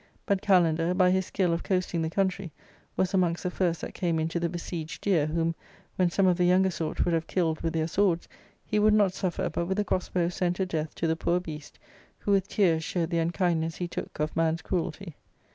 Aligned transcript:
But 0.25 0.41
Kalander, 0.41 0.97
by 0.97 1.11
his 1.11 1.27
skill 1.27 1.53
of 1.53 1.61
coasting 1.61 2.01
the 2.01 2.09
country, 2.09 2.51
was 2.97 3.13
amongst 3.13 3.43
the 3.43 3.51
first 3.51 3.81
that 3.81 3.93
came 3.93 4.17
into 4.17 4.39
the 4.39 4.49
besieged 4.49 5.01
deer, 5.03 5.27
whom, 5.27 5.53
when 5.95 6.09
some 6.09 6.25
of 6.25 6.37
the 6.37 6.45
younger 6.45 6.71
sort 6.71 7.05
would 7.05 7.13
have 7.13 7.27
killed 7.27 7.61
with 7.61 7.73
their 7.73 7.85
swords, 7.87 8.27
he 8.65 8.79
would 8.79 8.95
not 8.95 9.13
suffer, 9.13 9.47
but 9.47 9.67
with 9.67 9.77
a 9.77 9.85
cross 9.85 10.09
bow 10.09 10.27
sent 10.29 10.59
a 10.59 10.65
death 10.65 10.95
to 10.95 11.05
the 11.05 11.15
poor 11.15 11.39
beast, 11.39 11.77
who 12.17 12.31
with 12.31 12.47
tears 12.47 12.83
showed 12.83 13.11
the 13.11 13.19
unkindness 13.19 13.75
he 13.75 13.87
took 13.87 14.19
of 14.19 14.35
man's 14.35 14.63
cruelty. 14.63 15.17